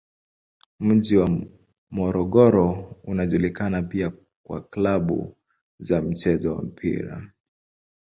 Mji 0.79 1.17
wa 1.17 1.39
Morogoro 1.91 2.95
unajulikana 3.03 3.83
pia 3.83 4.11
kwa 4.43 4.61
klabu 4.61 5.37
za 5.79 6.01
mchezo 6.01 6.55
wa 6.55 6.63
mpira. 6.63 7.31